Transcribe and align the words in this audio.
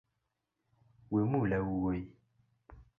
Wemula 1.11 1.57
wuoyi 1.67 2.03